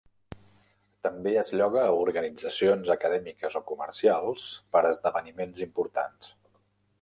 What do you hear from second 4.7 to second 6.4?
per esdeveniments importants.